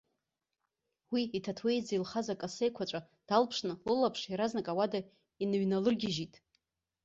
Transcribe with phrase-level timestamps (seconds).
[1.13, 4.99] Уи иҭаҭуеиӡа илхаз акасы еиқәаҵәа далԥшны лылаԥш иаразнак ауада
[5.43, 6.33] иныҩналыргьежьит.